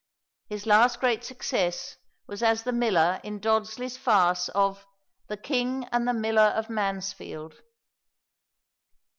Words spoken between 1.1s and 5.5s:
success was as the Miller in Dodsley's farce of "The